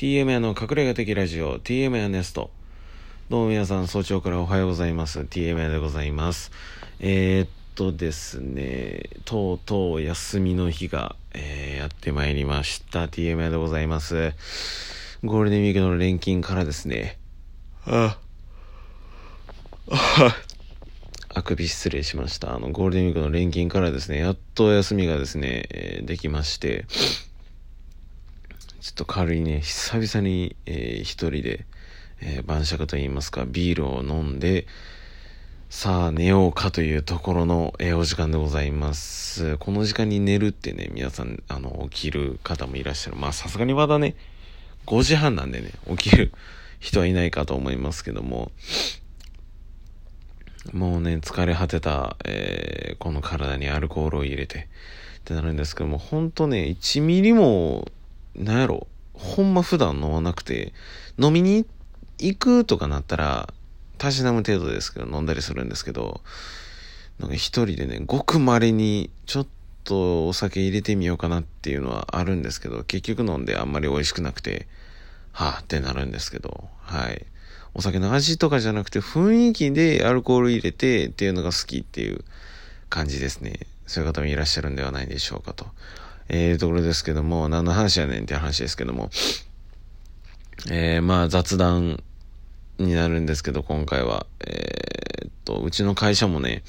[0.00, 2.48] TM 屋の隠れ家的ラジオ TM 屋ネスト。
[3.28, 5.20] どうも皆さん早朝からおはようございます。
[5.20, 6.52] TM 屋でございます。
[7.00, 13.08] えー、っとですねとうとう休みの日が、えー、やってまいりました。
[13.08, 14.32] TM 屋でございます。
[15.22, 17.18] ゴールデンウィークの連勤からですね。
[17.84, 18.16] あ
[19.90, 20.34] あ
[21.34, 21.42] あ。
[21.42, 22.54] くび失礼しました。
[22.54, 26.86] あの、ゴールデンウィークの連勤からですね、やっと休みがですね、えー、できまして、
[28.80, 31.66] ちょっと軽いね、久々に、えー、一人で、
[32.22, 34.66] えー、晩酌と言いますか、ビールを飲んで、
[35.68, 39.58] さあ寝ようかというところの、えー、お時間でございます。
[39.58, 43.16] この時間に寝るってね、皆さん、あの、起きる方もいらっしゃる。
[43.16, 44.16] まあ、さすがにまだね、
[44.86, 46.32] 5時半なんでね、起きる
[46.78, 48.50] 人はいないかと思いますけども、
[50.72, 54.68] もうね、疲れ果てた、えー、この体にアルコールを入れて、
[55.18, 57.86] ってなるんですけども、ほんとね、1ミリも、
[58.40, 60.72] なんやろ、ほんま普段飲まなくて、
[61.18, 61.66] 飲みに
[62.18, 63.52] 行くとかなったら、
[63.98, 66.22] たしなむ程度ですけど、飲んだりするんですけど、
[67.18, 69.46] なんか一人でね、ごく稀に、ちょっ
[69.84, 74.66] とお酒入れてみようかなっていうのはあるんですけど、結局飲んであんまり美味しくなくて、
[75.32, 77.26] はぁってなるんですけど、はい。
[77.74, 82.24] お酒の味とかじゃなくて雰囲気でアルコール入れてっていうのが好きっていう
[82.88, 83.60] 感じですね。
[83.86, 85.66] そういう方もいらっしゃるんではないでしょうかと。
[86.32, 89.10] えー、ところですけども、何の話やねんって話ですけども、
[90.70, 92.00] えー、まあ雑談
[92.78, 94.26] になるんですけど、今回は。
[94.46, 96.62] えー、っと、うちの会社もね、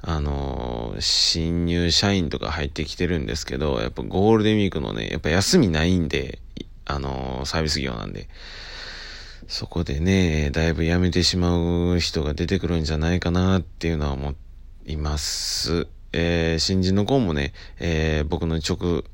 [0.00, 6.40] あのー、新入社員とか入ってきてるんですけど、やっぱゴールデンウィークのね、やっぱ休みないんで、
[6.84, 8.28] あの、サービス業なんで。
[9.46, 14.34] そこでね、だいぶ辞めてしまう人が出てくるんじゃないかなっていうのは思
[14.86, 15.86] います。
[16.12, 19.04] えー、新人の子もね、えー、僕の直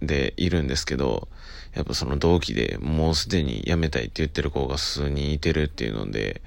[0.00, 1.28] でいるんですけど、
[1.74, 6.42] やっぱその同期でもうすでに辞めたいって言ってる子が数人いてるっていうので、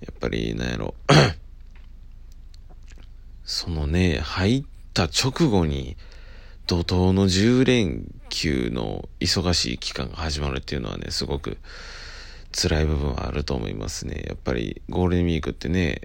[0.00, 0.94] やっぱりなんやろ、
[3.44, 5.96] そのね、入った直後に、
[6.66, 11.58] 怒涛の10連休の忙しい期間が始まるっていうのはね、すごく
[12.52, 14.24] 辛い部分はあると思いますね。
[14.26, 16.00] やっぱりゴールデンウィークってね、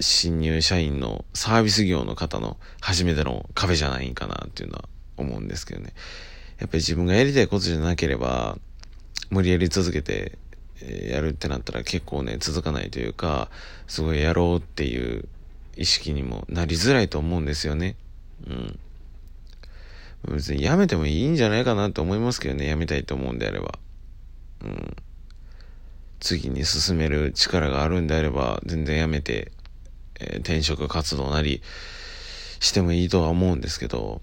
[0.00, 5.92] 新入社員のサービス業の方の初めての壁じゃないんかなっていうのは思うんですけどね。
[6.58, 8.58] やっぱり自分がやりたいことじゃなければ、
[9.30, 10.38] 無理やり続けて、
[11.08, 13.50] やるってなったら結構ね、続かないというか、
[13.86, 15.28] すごいやろうっていう
[15.76, 17.96] 意識にもなりづらいと思うんですよね。
[18.46, 18.78] うん。
[20.28, 23.78] 別にやめてもいいんじゃないかなって思いますけどね、やめたいと思うんであれば。
[24.64, 24.96] うん。
[26.20, 29.52] 次に進める力があるんであれば、全然やめて、
[30.20, 31.62] えー、転職活動なり
[32.60, 34.20] してもいいとは思うんですけど、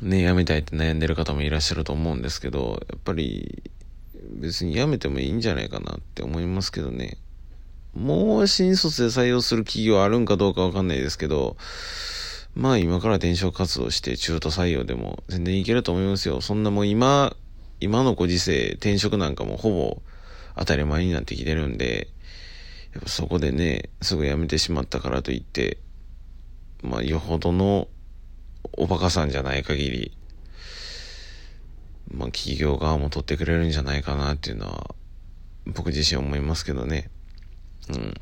[0.00, 3.62] ね、辞めたいって悩んでる方もいらっしゃると思うんですけど、やっぱり
[4.40, 7.18] 別に辞めてもいいんじゃないかなって思いますけどね。
[7.94, 11.56] もう新卒で採用する企業あるんかどうかわかんないですけど、
[12.54, 16.40] まあ今から転職活動して中途採用でも全然いけると思いますよ。
[16.40, 17.36] そんなもう今、
[17.80, 20.02] 今のご時世転職なんかもほぼ
[20.56, 22.08] 当たり前になってきてるんで、
[22.94, 25.78] やっぱそこでね、すぐ辞めてしまったからといって、
[26.82, 27.88] まあ、よほどの
[28.72, 30.12] おバカさんじゃない限り、
[32.12, 34.94] まあ、企業側も取ってくれるんじゃないかなっていうのは、
[35.66, 37.10] 僕自身思いますけどね。
[37.88, 38.14] うん。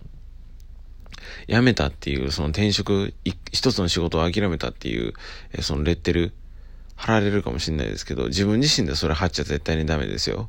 [1.49, 3.15] 辞めたっていう、その転職、
[3.53, 5.15] 一つの仕事を諦めたっていう、
[5.63, 6.33] そのレッテル、
[6.97, 10.49] 貼られるかもしれないですけど、自分自身でそれ貼っちゃ絶対にダメですよ。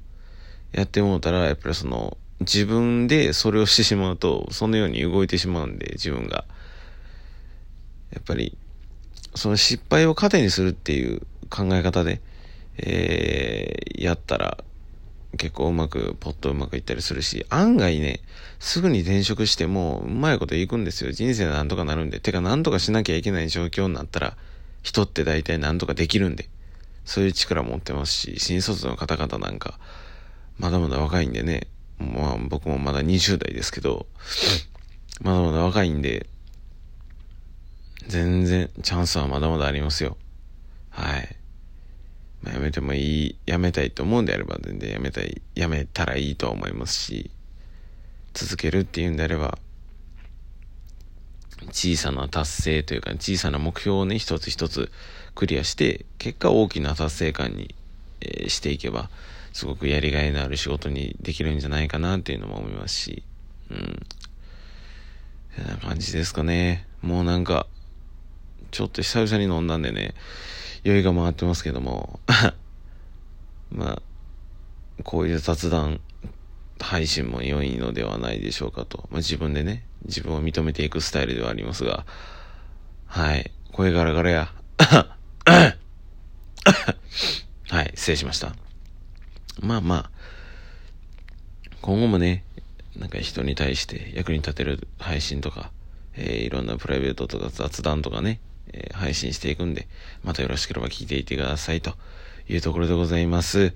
[0.74, 6.46] やってもうたら、やっぱりその、自分でそれをしてしまうと、そのように動いてしまうんで、自分が。
[8.12, 8.58] やっぱり、
[9.36, 12.22] その失敗を糧にするっていう考え方で、
[12.78, 14.58] えー、やったら、
[15.38, 18.22] 結構うまく、ポッとうまくいったりするし、案外ね、
[18.60, 21.12] すぐに転職しても、うまいこといくんですよ。
[21.12, 22.20] 人生なんとかなるんで。
[22.20, 24.36] てか、なんとかしなきゃいけない状況になったら、
[24.84, 26.50] 人って大体なんとかできるんで。
[27.06, 29.80] そういう力持ってますし、新卒の方々なんか、
[30.60, 31.68] まだまだ若いんでね、
[32.02, 34.08] まあ僕もまだ20代ですけど、
[35.22, 36.28] まだまだ若いんで、
[38.08, 40.18] 全然チャンスはまだまだありますよ。
[40.90, 41.36] はい。
[42.42, 47.30] まあ、やめてもいい、やめたいと思うんであれば全然やめたい、やめたらいいとは思いますし、
[48.34, 49.58] 続けるっていうんであれば、
[51.70, 54.92] 小さな達成というか、小さな目標をね、一つ一つ
[55.36, 57.76] クリアして、結果大きな達成感に、
[58.22, 59.10] えー、していけば、
[59.54, 63.24] すごくやりがいのある仕事にできるんじゃないかなっていうのも思いますし、
[63.70, 64.00] うん。
[65.56, 66.88] そんな感じですかね。
[67.02, 67.68] もうなんか、
[68.72, 70.14] ちょっと久々に飲んだんでね、
[70.84, 72.20] 酔いが回ってますけども、
[73.72, 74.02] まあ、
[75.04, 76.00] こういう雑談
[76.80, 79.10] 配信も良いのではないでしょうかと。
[79.12, 82.06] まあ、自分でね、自分を認めていくスタイルではありますが、
[83.06, 83.52] はい。
[83.72, 84.54] 声ガラガラや。
[87.70, 88.56] はい、失礼しました。
[89.62, 90.12] まあまあ、
[91.82, 92.44] 今後もね、
[92.98, 95.72] なんか人に対して役に立てる配信とか、
[96.16, 98.40] えー、いろんなプライベートとか雑談とかね、
[98.74, 99.88] えー、配信していくんで、
[100.24, 101.94] またよろしければ聞いていてくださいと
[102.50, 103.74] いうところでございます。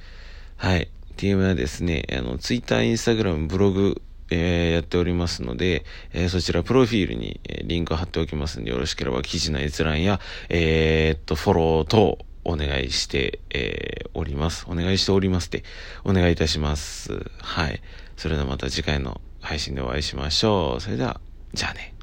[0.57, 0.89] はい。
[1.17, 4.01] TM はですね、あの、Twitter、Instagram、ブログ、
[4.31, 14.65] えー、やっておりますので、えー、そちらプロフィールに、えー、リンク貼っておきますんで、よろしければ記事の閲覧や、えー、っと、フォロー等お願いして、えー、おります。
[14.69, 15.63] お願いしておりますって、
[16.03, 17.29] お願いいたします。
[17.41, 17.81] はい。
[18.15, 20.81] それではまた次回の配信でお会いしましょう。
[20.81, 21.19] それでは、
[21.53, 21.94] じゃあね。